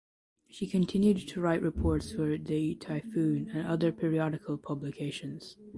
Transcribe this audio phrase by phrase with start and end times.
[0.49, 5.55] She continued to write reports for De Typhoon and other periodical publications.